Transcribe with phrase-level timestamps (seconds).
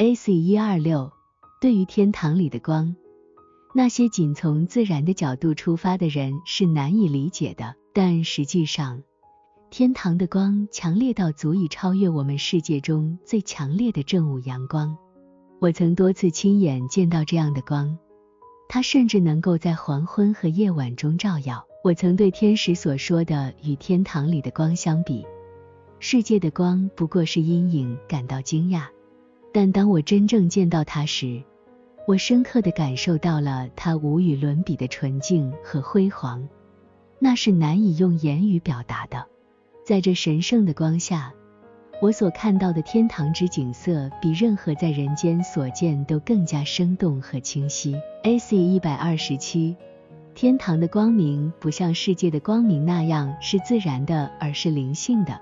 [0.00, 0.32] A.C.
[0.32, 1.10] 一二六，
[1.60, 2.94] 对于天堂里的光，
[3.74, 9.02] 那些仅从自然的角度出发的人是难以理解的，但实际上，
[9.70, 14.96] 天堂的光强烈到足以超越我们世界中最强烈的正午阳光。
[15.58, 17.98] 我曾多次亲眼见到这样的光，
[18.68, 21.66] 它甚至能够在黄昏和夜晚中照耀。
[21.82, 25.26] 我曾对天使所说的与天堂里的光相比，
[25.98, 28.84] 世界的光不过是阴影感到惊讶，
[29.60, 31.42] 但当我真正见到它时，
[32.06, 36.48] 我深刻地感受到了它无与伦比的纯净和辉煌，
[37.18, 39.26] 那是难以用言语表达的。
[39.84, 41.32] 在这神圣的光下，
[42.00, 48.00] 我所看到的天堂之景色比任何在人间所见都更加生动和清晰。
[48.22, 48.56] A.C.
[48.56, 49.74] 一百二十七。
[50.36, 55.40] 天堂的光明不像世界的光明那样是自然的，而是灵性的，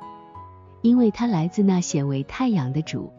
[0.80, 3.12] 因为它来自那显为太阳的主。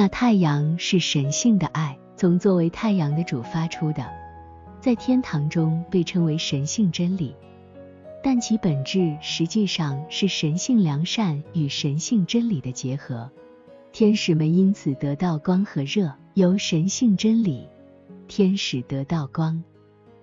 [0.00, 4.06] 那太阳是神性的爱，从作为太阳的主发出的，
[4.80, 7.34] 在天堂中被称为神性真理，
[8.22, 13.28] 但其本质实际上是神性良善与神性真理的结合。
[13.90, 17.66] 天使们因此得到光和热，由神性真理，
[18.28, 19.64] 天使得到光。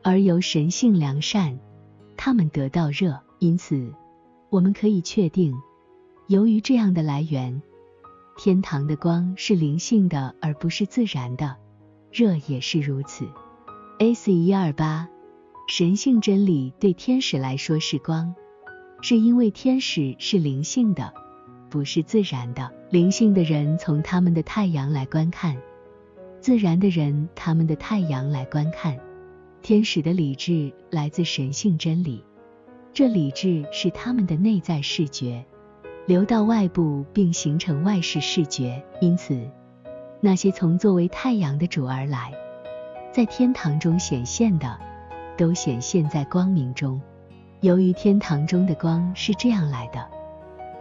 [0.02, 1.60] 而由神性良善，
[2.16, 3.92] 他们得到热，因此
[4.50, 5.54] 我们可以确定，
[6.28, 7.62] 由于这样的来源，
[8.38, 11.56] 天堂的光是灵性的，而不是自然的，
[12.12, 13.26] 热也是如此。
[14.00, 14.34] A.C.
[14.34, 15.08] 一二八，
[15.70, 18.36] 神性真理对天使来说是光，
[19.02, 21.14] 是因为天使是灵性的，
[21.70, 22.70] 不是自然的。
[22.90, 25.58] 灵性的人从他们的太阳来观看，
[26.42, 29.00] 自然的人他们的太阳来观看。
[29.62, 32.22] 天使的理智来自神性真理，
[32.94, 35.44] 这理智是他们的内在视觉，
[36.06, 38.82] 流到外部并形成外视视觉。
[39.02, 39.50] 因此，
[40.22, 42.32] 那些从作为太阳的主而来，
[43.12, 44.78] 在天堂中显现的，
[45.38, 47.02] 都显现在光明中。
[47.62, 50.06] 由于天堂中的光是这样来的，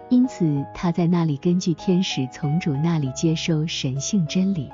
[0.08, 4.70] 因此他在那里根据天使从主那里接收神性真理。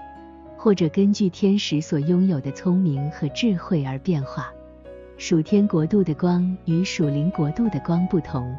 [0.63, 4.53] 或者根据天使所拥有的聪明和智慧而变化。
[5.17, 8.55] 属天国度的光与属灵国度的光不同，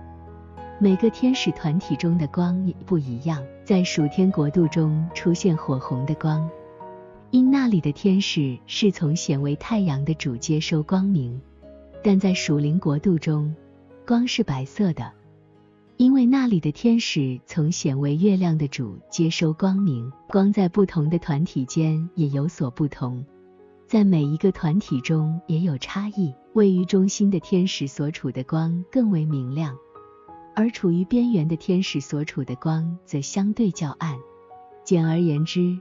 [0.84, 3.40] 每个天使团体中的光也不一样。
[3.64, 6.50] 在属天国度中出现火红的光，
[7.30, 11.40] 因那里的天使是从显为太阳的主接收光明；
[12.04, 13.56] 但在属灵国度中，
[14.08, 15.12] 光是白色的。
[15.98, 23.24] 因为那里的天使从显为月亮的主接收光明，光在不同的团体间也有所不同，
[23.86, 26.34] 在每一个团体中也有差异。
[26.54, 29.78] 位于中心的天使所处的光更为明亮，
[30.56, 34.18] 而处于边缘的天使所处的光则相对较暗。
[34.84, 35.80] 简而言之，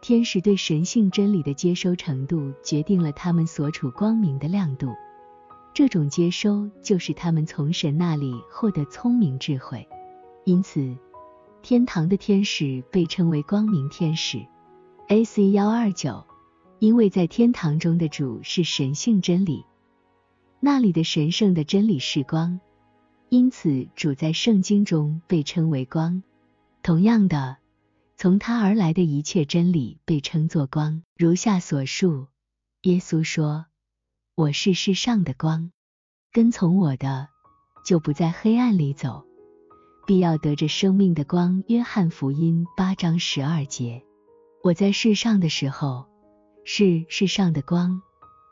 [0.00, 4.94] 天使对神性真理的接收程度决定了他们所处光明的亮度。
[5.74, 9.86] 这种接收就是他们从神那里获得聪明智慧，
[10.44, 10.96] 因此
[11.62, 14.46] 天堂的天使被称为光明天使。
[15.08, 15.50] A.C.
[15.50, 16.24] 幺二九，
[16.78, 19.64] 因为在天堂中的主是神性真理，
[20.60, 22.60] 那里的神圣的真理是光，
[23.30, 26.22] 因此主在圣经中被称为光。
[26.82, 27.58] 同样的，
[28.16, 31.02] 从他而来的一切真理被称作光。
[31.16, 32.28] 如下所述，
[32.82, 33.66] 耶稣说。
[34.34, 35.72] 我是世上的光，
[36.32, 37.28] 跟从我的
[37.84, 39.26] 就不在黑暗里走，
[40.06, 41.64] 必要得着生命的光。
[41.66, 44.04] 约翰福音八章十二节。
[44.62, 46.06] 我在世上的时候
[46.64, 48.00] 是世上的光。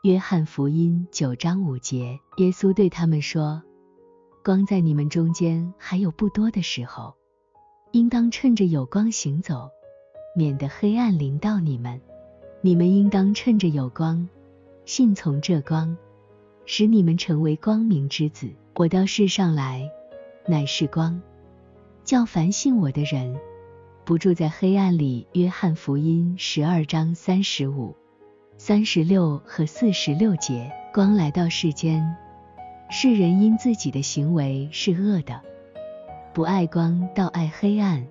[0.03, 2.19] 约翰福音九章五节。
[2.35, 3.63] 耶稣对他们说：
[4.47, 7.13] 光在你们中间还有不多的时候，
[7.91, 9.69] 应当趁着有光行走，
[10.37, 11.99] 免得黑暗临到你们。
[12.61, 14.25] 你们应当趁着有光。
[14.85, 15.97] 信从这光，
[16.65, 18.49] 使你们成为光明之子。
[18.75, 19.91] 我到世上来，
[20.47, 21.21] 乃是光，
[22.05, 23.37] 叫凡信我的人，
[24.05, 25.27] 不住在黑暗里。
[25.33, 27.93] 约翰福音十二章三十五、
[28.57, 30.71] 三十六和四十六节。
[30.93, 32.15] 光来到世间，
[32.89, 35.41] 世人因自己的行为是恶的，
[36.33, 38.07] 不爱光，倒爱黑暗。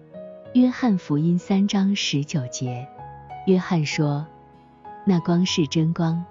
[0.52, 2.86] 约翰福音三章十九节。
[3.46, 4.26] 约翰说
[5.06, 6.22] ：“那光是真光。”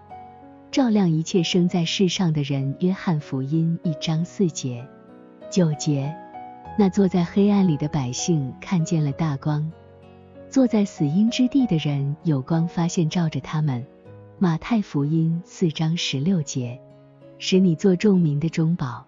[0.70, 2.76] 照亮一切生在世上的人。
[2.82, 4.88] 约翰福音一章四节、
[5.50, 6.16] 九节。
[6.78, 9.72] 那坐在黑暗里的百姓看见了大光，
[10.50, 13.84] 坐在死荫之地的人有光发现照着他们。
[14.38, 16.80] 马太福音四章十六节。
[17.38, 19.06] 使你做众民的中宝，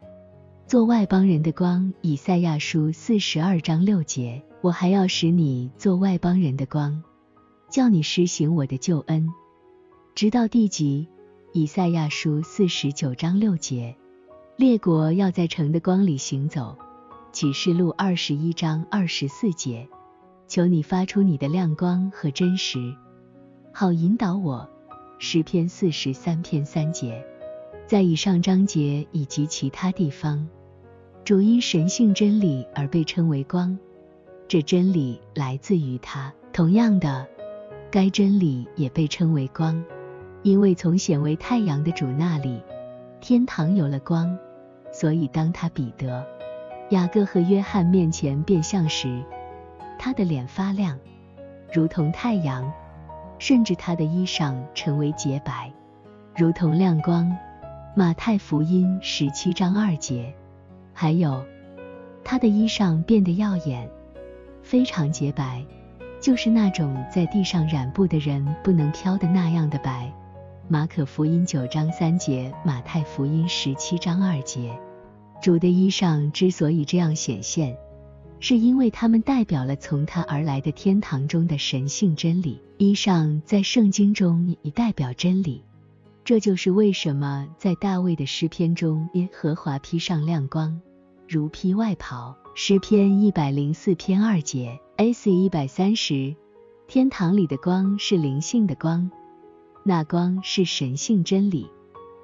[0.65, 1.94] 做外邦人的光。
[2.01, 4.44] 以赛亚书四十二章六节。
[4.59, 7.03] 我还要使你做外邦人的光，
[7.69, 9.29] 叫你施行我的救恩。
[10.15, 11.07] 直到地极，
[11.53, 13.95] 以赛亚书四十九章六节，
[14.57, 16.75] 列国要在城的光里行走。
[17.31, 19.88] 启示录二十一章二十四节，
[20.47, 22.95] 求你发出你的亮光和真实，
[23.71, 24.68] 好引导我。
[25.19, 27.24] 诗篇四十三篇三节，
[27.88, 30.45] 在以上章节以及其他地方，
[31.24, 33.80] 主因神性真理而被称为光，
[34.50, 36.34] 这真理来自于他。
[36.51, 37.25] 同样的，
[37.89, 39.81] 该真理也被称为光，
[40.44, 42.62] 因为从显为太阳的主那里，
[43.22, 44.38] 天堂有了光，
[44.92, 46.28] 所以当他彼得、
[46.89, 49.24] 雅各和约翰面前变相时，
[49.98, 51.00] 他的脸发亮，
[51.72, 52.69] 如同太阳。
[53.39, 55.72] 甚至他的衣裳成为洁白，
[56.36, 57.31] 如同亮光。
[57.97, 60.31] 马太福音十七章二节。
[60.94, 61.44] 还有，
[62.23, 63.89] 他的衣裳变得耀眼，
[64.61, 65.65] 非常洁白，
[66.21, 70.13] 就是那种在地上染布的人不能飘的那样的白。
[70.67, 74.77] 马可福音九章三节，马太福音十七章二节。
[75.41, 77.75] 主的衣裳之所以这样显现。
[78.39, 82.61] 是因为他们代表了从他而来的天堂中的神性真理。
[82.77, 85.63] 衣裳在圣经中已代表真理，
[86.27, 90.81] 这就是为什么在大卫的诗篇中，耶和华披上亮光，
[91.25, 92.35] 如披外袍。
[92.53, 96.35] 诗篇一百零四篇二节，AC 一百三十，
[96.85, 99.09] 天堂里的光是灵性的光，
[99.85, 101.65] 那光是神性真理。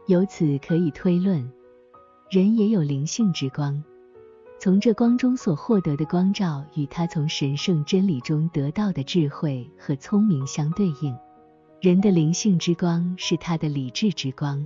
[0.08, 1.50] 由此可以推论，
[2.30, 3.82] 人也有灵性之光。
[4.60, 11.18] 从这光中所获得的光照，与他从神圣真理中得到的智慧和聪明相对应。
[11.84, 14.66] 人的灵性之光是他的理智之光，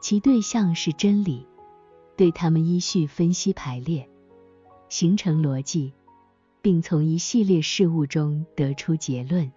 [0.00, 1.46] 其对象是真理。
[2.16, 4.08] 对他们依序分析排列，
[4.88, 5.92] 形成逻辑，
[6.60, 9.52] 并从一系列事物中得出结论。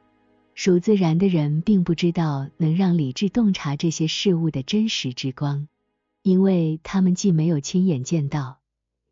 [0.54, 5.68] 属自然的人并不知道能让理智洞察这些事物的真实之光，
[6.22, 8.60] 因为他们既没有亲眼见到。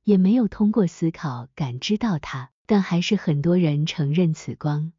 [0.04, 4.92] 也没有通过思考感知到它，但还是很多人承认此光，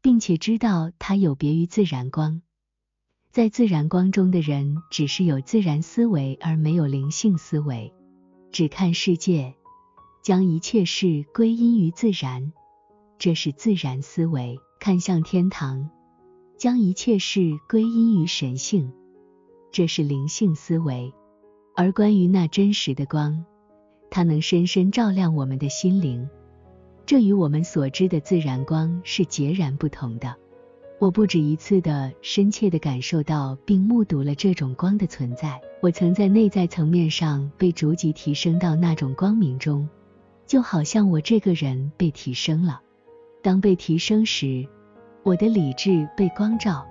[0.00, 2.42] 并且知道它有别于自然光。
[3.30, 7.92] 在自然光中的人只是有自然思维而没有灵性思维，
[8.50, 9.54] 只看世界，
[10.22, 12.52] 将一切事归因于自然，
[13.18, 15.90] 这是自然思维；看向天堂，
[16.56, 18.92] 将一切事归因于神性，
[19.70, 21.12] 这是灵性思维。
[21.76, 23.44] 而关于那真实的光。
[24.10, 26.30] 它能深深照亮我们的心灵，
[27.08, 30.36] 这与我们所知的自然光是截然不同的。
[30.98, 35.58] 我不止一次的深切的感受到并目睹了这种光的存在。
[35.80, 39.88] 我曾在内在层面上被逐级提升到那种光明中，
[40.46, 42.82] 就好像我这个人被提升了。
[43.40, 44.68] 当被提升时，
[45.22, 46.86] 我的理智被光照，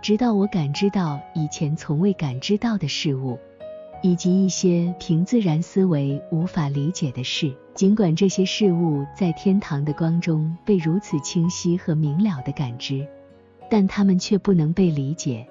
[0.00, 3.36] 直到我感知到以前从未感知到的事物。
[4.04, 13.06] 以及一些凭自然思维无法理解的事，尽管这些事物在天堂的光中被如此清晰和明了的感知，
[13.70, 15.48] 但它们却不能被理解，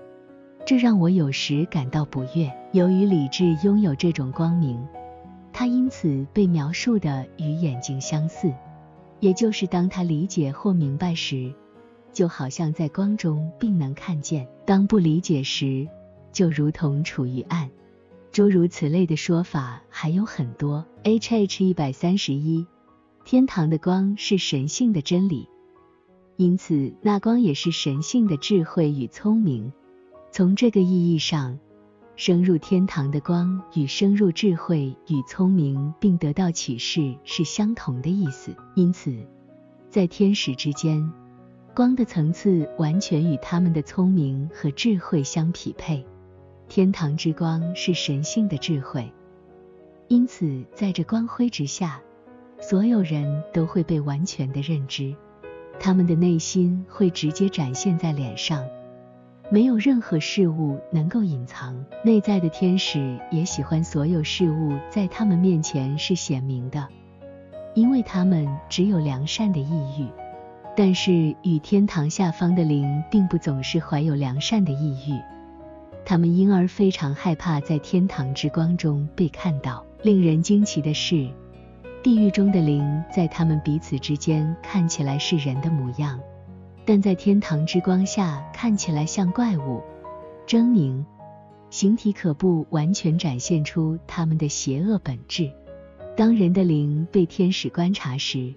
[0.64, 2.52] 这让我有时感到不悦。
[2.74, 4.80] 由于理智拥有这种光明，
[5.52, 8.54] 它因此被描述的与眼睛相似，
[9.20, 11.52] 也就是当他理解或明白时，
[12.14, 15.88] 就好像在光中并能看见；当不理解时，
[16.32, 17.68] 就如同处于暗。
[18.32, 20.86] 诸如此类的说法还有很多。
[21.04, 22.66] H H 一百三十一，
[23.26, 25.50] 天堂的光是神性的真理，
[26.38, 29.74] 因此那光也是神性的智慧与聪明。
[30.32, 31.60] 从这个意义上，
[32.16, 38.56] 升入天堂的光与升入智慧与聪明并得到启示是相同的意思。
[38.76, 39.14] 因此，
[39.90, 41.12] 在天使之间，
[41.76, 46.06] 光的层次完全与他们的聪明和智慧相匹配。
[46.74, 49.12] 天堂之光是神性的智慧，
[50.08, 52.00] 因此在这光辉之下，
[52.62, 55.14] 所有人都会被完全的认知，
[55.82, 58.66] 他们的内心会直接展现在脸上，
[59.50, 61.76] 没有任何事物能够隐藏。
[62.06, 66.88] 内在的天使也喜欢所有事物在他们面前是显明的，
[67.74, 70.08] 因为他们只有良善的意欲。
[70.78, 75.20] 但是与天堂下方的灵并不总是怀有良善的意欲。
[76.06, 79.86] 他们因而非常害怕在天堂之光中被看到。
[80.04, 81.30] 令人惊奇的是，
[82.02, 86.20] 地狱中的灵在他们彼此之间看起来是人的模样，
[86.86, 89.84] 但在天堂之光下看起来像怪物，
[90.48, 91.06] 狰狞，
[91.70, 95.52] 形体可不完全展现出他们的邪恶本质。
[96.18, 98.56] 当人的灵被天使观察时，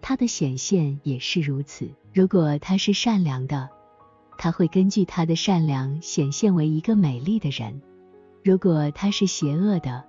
[0.00, 1.88] 它的显现也是如此。
[2.12, 3.70] 如果他是善良的，
[4.42, 7.80] 他会根据他的善良显现为一个美丽的人；
[8.42, 10.02] 如果他是邪恶的，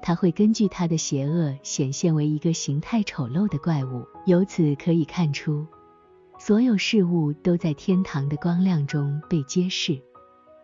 [0.00, 4.06] 他会根据他的邪恶显现为一个形态丑陋的怪物。
[4.26, 5.66] 由此可以看出，
[6.38, 10.00] 所有事物都在天堂的光亮中被揭示。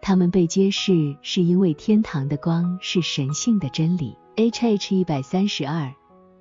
[0.01, 4.17] 它们被揭示是因为天堂的光是神性的真理。
[4.37, 5.93] H H 一百三十二，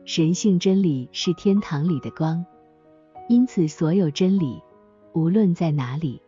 [0.05, 2.45] 神性真理是天堂里的光，
[3.27, 4.61] 因此所有真理，
[5.13, 6.21] 无论在哪里，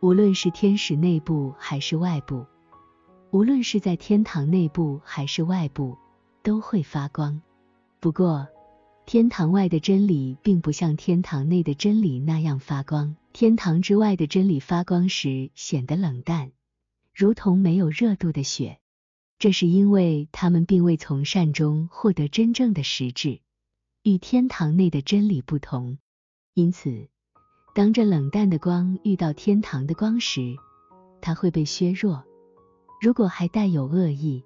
[0.00, 2.46] 无论是天使内部还是外部，
[3.30, 5.96] 无论是在天堂内部还是外部。
[6.40, 7.42] 都会发光。
[8.00, 8.48] 不过，
[9.04, 13.16] 天堂外的真理并不像天堂内的真理那样发光。
[13.34, 16.52] 天堂之外的真理发光时显得冷淡，
[17.14, 18.78] 如同没有热度的雪。
[19.38, 23.40] 这是因为他们并未从善中获得真正的实质，
[24.02, 25.98] 与天堂内的真理不同。
[26.54, 27.08] 因此，
[27.78, 30.56] 当这冷淡的光遇到天堂的光时，
[31.20, 32.24] 它会被削弱。
[33.00, 34.44] 如果还带有恶意，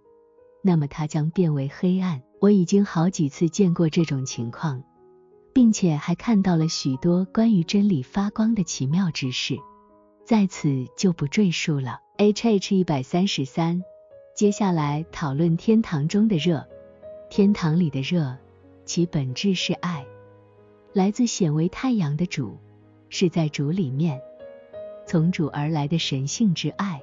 [0.62, 2.20] 那么它将变为黑暗。
[2.42, 4.84] 我已经好几次见过这种情况，
[5.54, 9.56] 并且还看到了许多关于真理发光的奇妙之事，
[10.26, 12.00] 在此就不赘述了。
[12.18, 13.82] H H 一百三十三，
[14.36, 16.68] 接下来讨论天堂中的热。
[17.30, 18.36] 天堂里的热，
[18.84, 20.04] 其本质是爱，
[20.92, 22.58] 来自显为太阳的主，
[23.14, 24.18] 是在主里面，
[25.06, 27.02] 从主而来的神性之爱。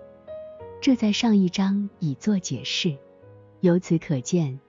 [0.81, 2.97] 这在上一章已做解释。
[3.59, 4.59] 由此可见，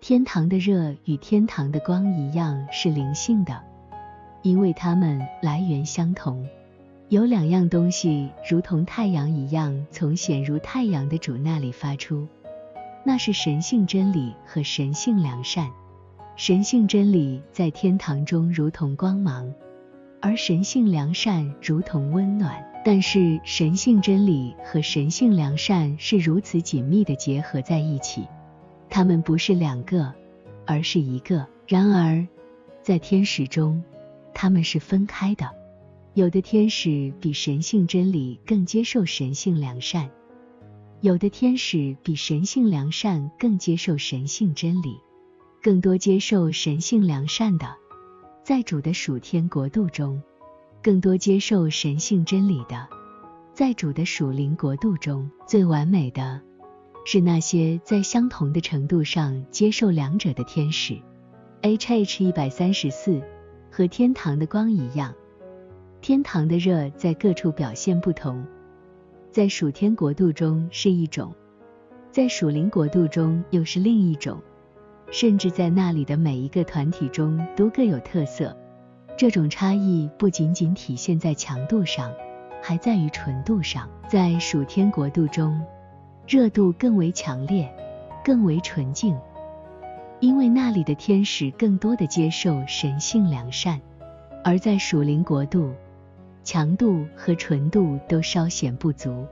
[0.00, 3.62] 天堂的热与天堂的光一样是灵性的，
[4.42, 6.44] 因为它们来源相同。
[7.08, 12.26] 有两样东西如同太阳一样从显如太阳的主那里发出，
[13.04, 15.70] 那是神性真理和神性良善。
[16.34, 19.54] 神性真理在天堂中如同光芒，
[20.22, 22.64] 而神性良善如同温暖。
[22.84, 28.26] 但是神性真理和神性良善是如此紧密的结合在一起，
[28.90, 30.12] 它们不是两个，
[30.66, 31.46] 而是一个。
[31.68, 32.26] 然而，
[32.82, 33.84] 在天使中，
[34.34, 35.48] 他们是分开的。
[36.14, 40.10] 有的天使比神性真理更接受神性良善，
[41.00, 44.96] 有的天使比神性良善更接受神性真理。
[45.62, 47.76] 更多接受神性良善的，
[48.42, 50.20] 在主的属天国度中。
[50.82, 52.88] 更多接受神性真理的，
[53.54, 56.40] 在主的属灵国度中，最完美的
[57.06, 60.98] 是那些在相同的程度上接受两者的天使。
[61.60, 63.22] H H 一百三十四
[63.70, 65.14] 和天堂的光一样，
[66.00, 68.44] 天堂的热在各处表现不同，
[69.30, 71.32] 在属天国度中是一种，
[72.10, 74.42] 在属灵国度中又是另一种，
[75.12, 78.56] 甚至在那里的每一个团体中都各有特色。
[79.14, 82.10] 这种差异不仅仅体现在强度上，
[82.62, 83.88] 还在于纯度上。
[84.08, 85.60] 在属天国度中，
[86.26, 87.70] 热度更为强烈，
[88.24, 89.16] 更为纯净，
[90.18, 93.78] 因为那里的天使更多的接受神性良善；
[94.42, 95.72] 而在属灵国度，
[96.42, 99.26] 强度和纯度都稍显不足，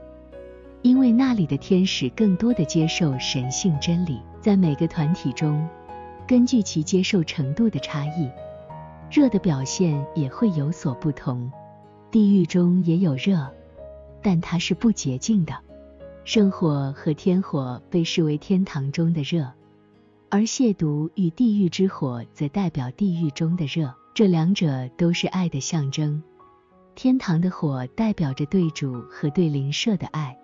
[0.83, 4.19] 因为那里的天使更多的接受神性真理。
[4.41, 5.67] 在每个团体中，
[6.27, 8.29] 根据其接受程度的差异。
[9.11, 11.51] 热的表现也会有所不同，
[12.09, 13.47] 地狱中也有热，
[14.21, 15.53] 但它是不洁净的。
[16.23, 19.51] 圣火和天火被视为天堂中的热，
[20.29, 23.93] 而亵渎与地狱之火则代表地狱中的热。
[24.13, 26.21] 这两者都是爱的象征。
[26.95, 30.37] 天堂的火代表着对主和对灵舍的爱，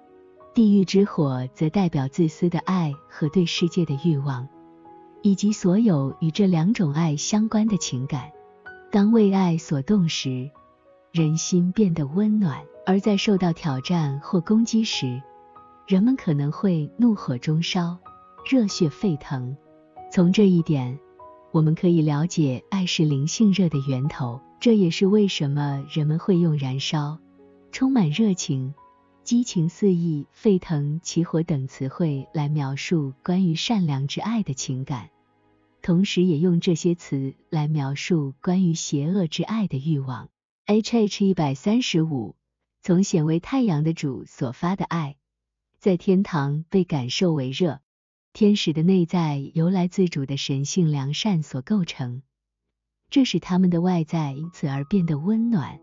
[0.57, 4.47] 地狱之火则代表自私的爱和对世界的欲望，
[5.21, 8.31] 以及所有与这两种爱相关的情感。
[8.91, 10.49] 当为爱所动时，
[11.11, 15.21] 人心变得温暖；而在受到挑战或攻击时，
[15.85, 17.95] 人们可能会怒火中烧，
[18.49, 19.55] 热血沸腾。
[20.11, 20.97] 从这一点，
[21.51, 24.41] 我们可以了解爱是灵性热的源头。
[24.59, 27.19] 这也是为什么人们会用燃烧、
[27.71, 28.73] 充满热情、
[29.27, 35.09] 激情四溢、沸腾、起火等词汇来描述关于善良之爱的情感。
[35.81, 40.29] 同时也用这些词来描述关于邪恶之爱的欲望。
[40.65, 42.37] H H 一百三十五，
[42.81, 45.17] 从显为太阳的主所发的爱，
[45.77, 47.81] 在天堂被感受为热。
[48.31, 52.21] 天使的内在由来自主的神性良善所构成，
[53.09, 55.81] 这使他们的外在因此而变得温暖，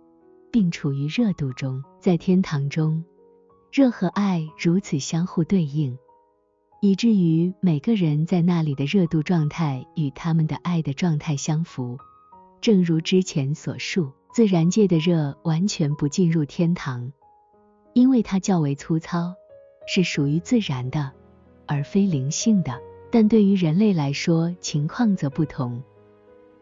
[0.50, 1.84] 并处于热度中。
[2.00, 3.04] 在天堂中，
[3.76, 5.98] 热和爱如此相互对应。
[6.80, 11.98] 以至于每个人在那里的热度状态与他们的爱的状态相符。
[12.60, 17.10] 正如之前所述，自然界的热完全不进入天堂，
[17.94, 19.34] 因为它较为粗糙，
[19.88, 21.10] 是属于自然的，
[21.66, 22.80] 而非灵性的。
[23.10, 25.82] 但对于人类来说，情况则不同，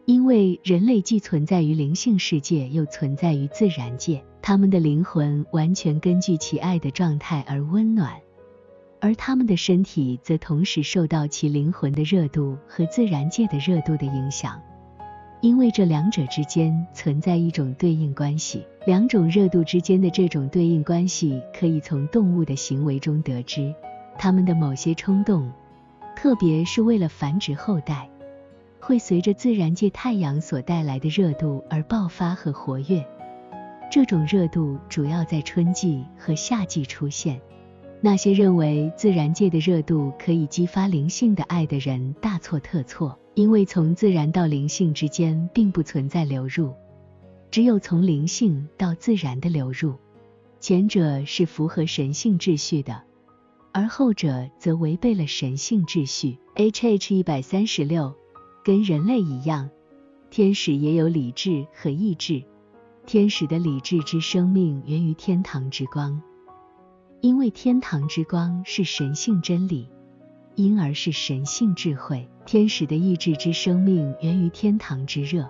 [0.05, 8.11] 因为人类既存在于灵性世界，又存在于自然界，他们的灵魂完全根据其爱的状态而温暖，
[8.99, 14.61] 而他们的身体则同时受到其灵魂的热度和自然界的热度的影响。
[15.39, 23.73] 因为这两者之间存在一种对应关系，两种热度之间的这种对应关系可以从动物的行为中得知，
[24.17, 25.49] 它们的某些冲动，
[26.17, 28.09] 特别是为了繁殖后代，
[28.81, 33.07] 会随着自然界太阳所带来的热度而爆发和活跃。
[33.93, 37.39] 这种热度主要在春季和夏季出现。
[38.01, 46.73] 那些认为自然界的热度可以激发灵性的爱的人大错特错，因为从自然到灵性之间并不存在流入，
[47.51, 49.93] 只有从灵性到自然的流入。
[50.59, 53.03] 前者是符合神性秩序的，
[53.71, 56.39] 而后者则违背了神性秩序。
[56.55, 58.15] H H 一百三十六，
[58.63, 59.69] 跟人类一样，
[60.31, 62.41] 天使也有理智和意志。
[63.05, 66.21] 天使的理智之生命源于天堂之光。
[67.19, 69.89] 因为天堂之光是神性真理，
[70.55, 72.27] 因而是神性智慧。
[72.45, 75.49] 天使的意志之生命源于天堂之热，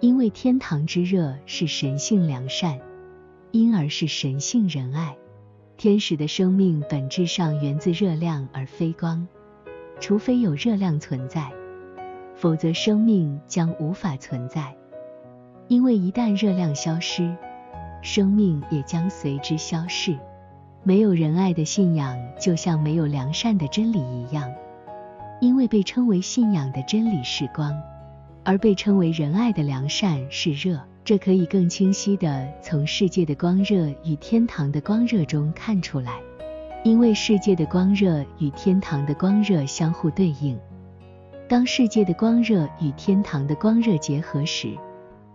[0.00, 2.80] 因为天堂之热是神性良善，
[3.52, 5.16] 因而是神性仁爱。
[5.76, 9.26] 天使的生命本质上源自热量而非光，
[10.00, 11.52] 除非有热量存在，
[12.34, 14.76] 否则生命将无法存在。
[15.68, 17.34] 因为一旦热量消失，
[18.02, 20.16] 生命也将随之消逝。
[20.82, 24.52] 没有仁爱的信仰，就像没有良善的真理一样。
[25.40, 27.74] 因为被称为信仰的真理是光，
[28.44, 36.12] 而被称为仁爱的良善是热，这可以更清晰地从世界的光热与天堂的光热中看出来。
[36.82, 40.58] 因为世界的光热与天堂的光热相互对应，
[41.48, 44.76] 当世界的光热与天堂的光热结合时，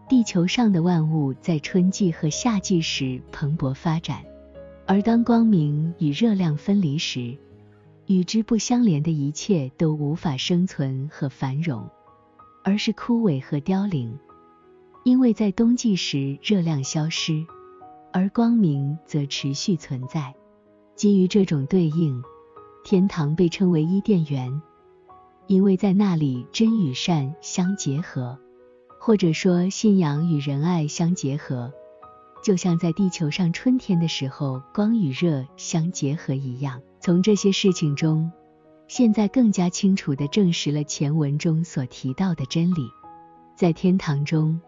[0.10, 4.26] 地球上的万物在春季和夏季时蓬勃发展。
[4.88, 7.38] 而当光明与热量分离时，
[8.08, 11.88] 与之不相连的一切都无法生存和繁荣，
[12.63, 14.17] 而是枯萎和凋零。
[15.04, 17.45] 因为在冬季时热量消失，
[18.12, 20.34] 而光明则持续存在。
[20.95, 22.19] 基于这种对应，
[22.84, 24.60] 天堂被称为伊甸园，
[25.45, 28.39] 因为在那里真与善相结合，
[29.10, 31.74] 或者说信仰与仁爱相结合。
[32.43, 36.80] 就像在地球上春天的时候，光与热相结合一样。
[37.00, 38.32] 从这些事情中，
[38.88, 42.88] 现在更加清楚地证实了前文中所提到的真理。
[43.56, 44.62] 在天堂中，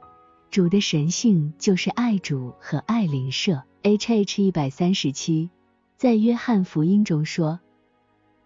[0.50, 3.62] 主的神性就是爱主和爱灵舍。
[3.84, 5.52] H H 一百三十七，
[5.98, 7.60] 在约翰福音中说：“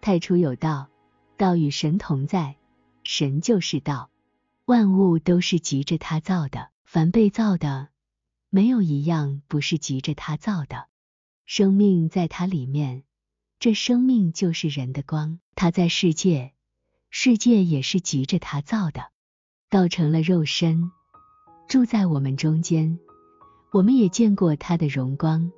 [0.02, 0.88] 太初有道，
[1.38, 2.56] 道与神同在，
[3.02, 4.10] 神就是道。
[4.66, 7.88] 万物都是急着他造的，凡被造的。”
[8.50, 10.86] 没有一样不是急着他造的，
[11.44, 13.04] 生命在他里面，
[13.58, 15.40] 这生命就是人的光。
[15.54, 16.52] 他在世界，
[17.10, 19.10] 世界也是急着他造的，
[19.68, 20.90] 道成了肉身，
[21.68, 22.98] 住在我们中间，
[23.72, 25.52] 我们也见过他的荣光。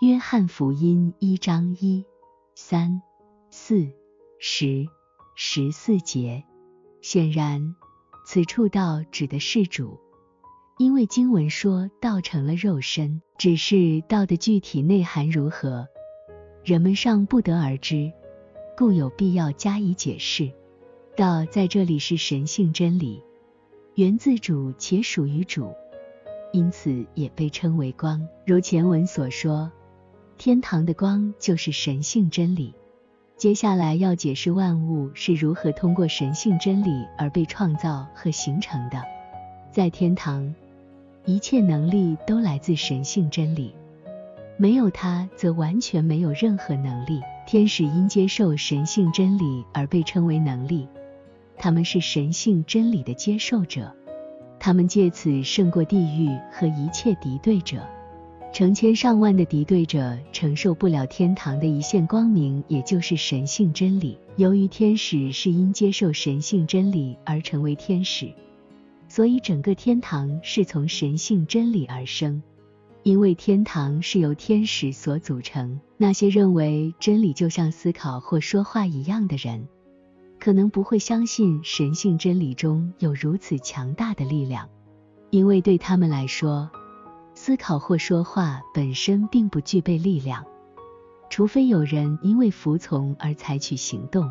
[0.00, 2.04] 约翰福音一章一、
[2.54, 3.02] 三、
[3.50, 3.92] 四、
[4.38, 4.86] 十、
[5.34, 6.44] 十四节，
[7.02, 7.74] 显然
[8.30, 9.98] 此处道指的是主。
[10.76, 15.88] 因为经文说道成了肉身，只是道的具体内涵如何，
[16.62, 18.12] 人们尚不得而知，
[18.76, 20.52] 故有必要加以解释。
[21.16, 23.24] 道在这里是神性真理，
[23.94, 25.72] 源自主且属于主，
[26.52, 28.28] 因此也被称为光。
[28.46, 29.72] 如前文所说，
[30.36, 32.74] 天堂的光就是神性真理。
[33.38, 39.00] 接下来要解释万物是如何通过神性真理而被创造和形成的，
[39.70, 40.52] 在天堂。
[41.24, 43.72] 一切能力都来自神性真理，
[44.56, 47.20] 没有它，则完全没有任何能力。
[47.46, 50.88] 天使因接受神性真理而被称为能力，
[51.56, 53.92] 他们是神性真理的接受者，
[54.58, 57.82] 他们借此胜过地狱和一切敌对者。
[58.50, 64.18] 成千上万的敌对者承受不了天堂的一线光明，也就是神性真理。
[64.36, 68.32] 由于天使是因接受神性真理而成为天使。
[69.06, 72.42] 所以，整个天堂是从神性真理而生，
[73.04, 75.80] 因为天堂是由天使所组成。
[75.96, 79.68] 那些认为真理就像思考或说话一样的人，
[80.40, 84.68] 可能不会相信神性真理中有如此强大的力量。
[85.30, 86.70] 因为对他们来说，
[87.40, 90.44] 思考或说话本身并不具备力量，
[91.30, 94.28] 除非有人因为服从而采取行动。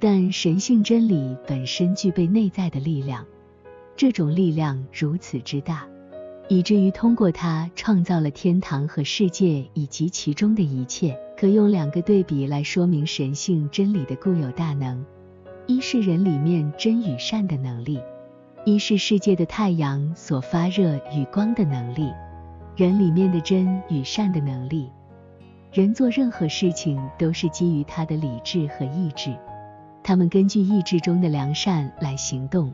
[0.00, 3.24] 但神性真理本身具备内在的力量，
[3.94, 5.86] 这种力量如此之大，
[6.48, 11.16] 以至于通过它创造了天堂和世界以及其中的一切。
[11.38, 15.06] 可用两个对比来说明神性真理的固有大能：
[15.68, 18.00] 一是人里面真与善的能力，
[18.64, 22.10] 一是世界的太阳所发热与光的能力。
[22.74, 24.90] 人里面的真与善的能力，
[25.74, 29.36] 人做任何事情都是基于他的理智和意志。
[30.02, 32.72] 他们根据意志中的良善来行动，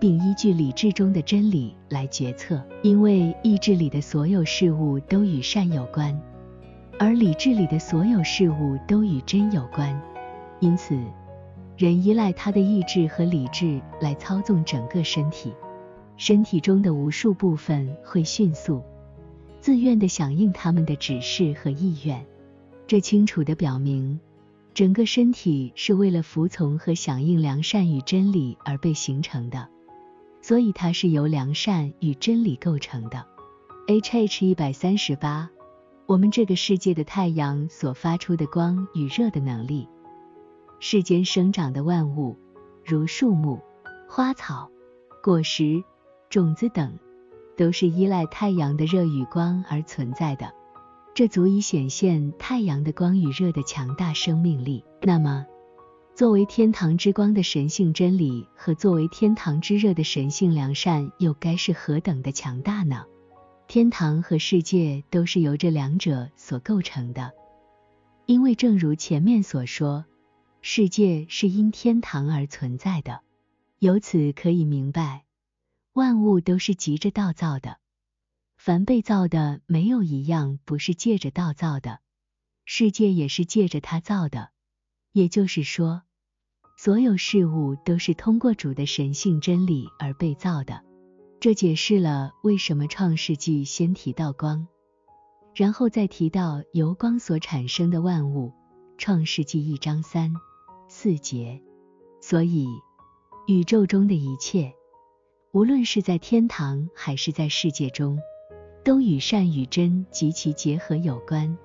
[0.00, 2.60] 并依据理智中的真理来决策。
[2.82, 6.20] 因为意志里的所有事物都与善有关，
[6.98, 10.02] 而理智里的所有事物都与真有关，
[10.58, 10.98] 因此，
[11.76, 15.52] 人依赖他的意志和理智来操纵整个身体。
[16.16, 18.82] 身体中的无数部分会迅速、
[19.60, 22.26] 自愿地响应他们的指示和意愿。
[22.86, 24.18] 这清楚地表明。
[24.72, 29.68] 整个身体是为了服从和响应良善与真理而被形成的，
[30.40, 33.26] 所以它是由良善与真理构成的。
[33.88, 35.50] H H 一百三十八，
[36.06, 39.88] 我们这个世界的太阳所发出的光与热的能力，
[40.78, 42.36] 世间生长的万物，
[42.84, 43.60] 如树木、
[44.08, 44.70] 花草、
[45.20, 45.82] 果实、
[46.30, 46.96] 种子等，
[47.60, 50.50] 都是依赖太阳的热与光而存在的。
[51.12, 54.82] 这足以显现太阳的光与热的强大生命力。
[55.02, 55.44] 那么，
[56.14, 63.04] 作为天堂之光的神性真理和作为天堂之热的神性良善，又该是何等的强大呢？
[63.68, 67.32] 天堂和世界都是由这两者所构成的，
[68.24, 70.06] 因为正如前面所说，
[70.62, 73.20] 世界是因天堂而存在的。
[73.80, 75.24] 由此可以明白，
[76.00, 77.76] 万物都是急着道造的。
[78.56, 82.00] 凡被造的，没有一样不是借着道造的，
[82.64, 84.48] 世界也是借着他造的。
[85.12, 86.00] 也就是说，
[86.78, 90.82] 所有事物都是通过主的神性真理而被造的。
[91.38, 94.66] 这解释了为什么创世纪先提到光，
[95.54, 98.54] 然后再提到由光所产生的万物。
[98.96, 100.32] 创世纪一章三
[100.88, 101.62] 四节。
[102.22, 102.68] 所以，
[103.46, 104.74] 宇宙中的一切，
[105.52, 108.18] 无论是在天堂还是在世界中。
[108.82, 111.58] 都与善与真及其结合有关，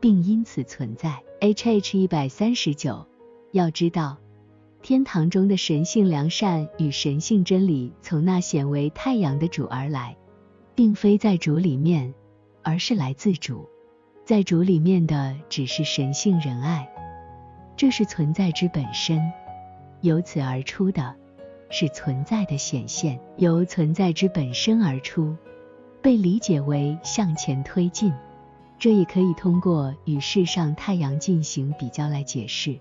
[0.00, 1.22] 并因此存在。
[1.40, 3.06] H H 一百三十九，
[3.50, 4.16] 要知道，
[4.80, 10.16] 天堂中的神性良善与神性真理从那显为太阳的主而来，
[10.74, 12.14] 并非在主里面，
[12.62, 13.68] 而是来自主。
[14.24, 16.88] 在主里面的只是神性仁爱，
[17.76, 19.20] 这是存在之本身。
[20.00, 21.14] 由此而出的
[21.72, 25.34] 是存在的显现，由存在之本身而出。
[26.02, 28.12] 被理解为向前推进，
[28.78, 32.78] 这也可以通过与世上太阳进行比较来解释。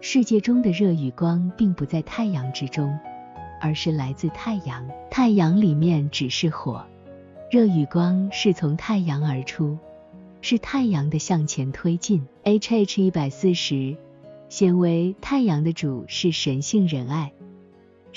[0.00, 2.96] 世界中的热与光并不在太阳之中，
[3.60, 4.86] 而是来自太阳。
[5.10, 6.84] 太阳里面只是火，
[7.50, 9.78] 热与光是从太阳而出，
[10.42, 12.26] 是太阳的向前推进。
[12.44, 13.96] H H 一百四十，
[14.50, 17.32] 显为太阳的主是神性仁爱，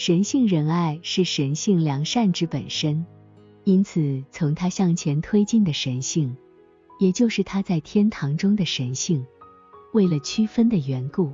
[0.01, 3.05] 神性仁爱是神性良善之本身。
[3.65, 6.37] 因此，从他向前推进的神性，
[7.01, 9.25] 也就是他在天堂中的神性，
[9.91, 11.33] 为了区分的缘故，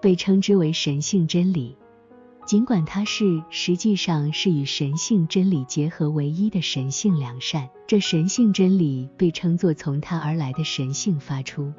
[0.00, 1.76] 被称之为神性真理。
[2.46, 11.70] 尽管它是实际上是与神性真理结合唯一的神性良善，这神性真理被称作从他而来的神性发出。